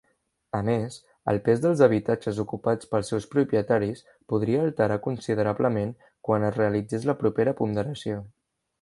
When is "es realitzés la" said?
6.53-7.21